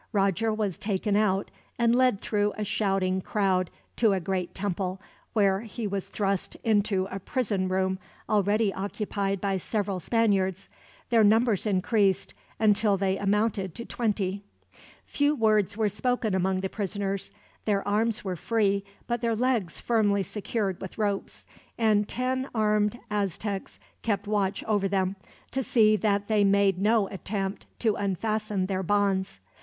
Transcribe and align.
Roger 0.13 0.51
was 0.51 0.79
taken 0.79 1.15
out, 1.15 1.51
and 1.77 1.95
led 1.95 2.21
through 2.21 2.51
a 2.57 2.63
shouting 2.63 3.21
crowd 3.21 3.69
to 3.95 4.13
a 4.13 4.19
great 4.19 4.55
temple, 4.55 4.99
where 5.33 5.61
he 5.61 5.85
was 5.85 6.07
thrust 6.07 6.55
into 6.63 7.05
a 7.11 7.19
prison 7.19 7.67
room, 7.67 7.99
already 8.27 8.73
occupied 8.73 9.39
by 9.39 9.57
several 9.57 9.99
Spaniards. 9.99 10.67
Their 11.11 11.23
numbers 11.23 11.67
increased, 11.67 12.33
until 12.59 12.97
they 12.97 13.19
amounted 13.19 13.75
to 13.75 13.85
twenty. 13.85 14.41
Few 15.05 15.35
words 15.35 15.77
were 15.77 15.87
spoken 15.87 16.33
among 16.33 16.61
the 16.61 16.67
prisoners. 16.69 17.29
Their 17.65 17.87
arms 17.87 18.23
were 18.23 18.35
free, 18.35 18.83
but 19.05 19.21
their 19.21 19.35
legs 19.35 19.79
firmly 19.79 20.23
secured 20.23 20.81
with 20.81 20.97
ropes; 20.97 21.45
and 21.77 22.09
ten 22.09 22.49
armed 22.55 22.97
Aztecs 23.11 23.79
kept 24.01 24.25
watch 24.25 24.63
over 24.63 24.87
them, 24.87 25.15
to 25.51 25.61
see 25.61 25.95
that 25.97 26.27
they 26.27 26.43
made 26.43 26.79
no 26.79 27.07
attempt 27.09 27.67
to 27.77 27.93
unfasten 27.97 28.65
their 28.65 28.81
bonds. 28.81 29.39